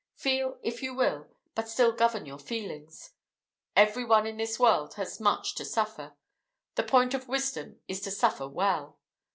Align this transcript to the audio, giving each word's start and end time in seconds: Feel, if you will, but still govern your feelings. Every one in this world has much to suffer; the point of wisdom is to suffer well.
Feel, 0.15 0.57
if 0.63 0.81
you 0.81 0.95
will, 0.95 1.27
but 1.53 1.69
still 1.69 1.91
govern 1.91 2.25
your 2.25 2.39
feelings. 2.39 3.11
Every 3.75 4.03
one 4.03 4.25
in 4.25 4.37
this 4.37 4.59
world 4.59 4.95
has 4.95 5.19
much 5.19 5.53
to 5.53 5.63
suffer; 5.63 6.15
the 6.73 6.81
point 6.81 7.13
of 7.13 7.27
wisdom 7.29 7.79
is 7.87 8.01
to 8.01 8.09
suffer 8.09 8.47
well. 8.47 8.97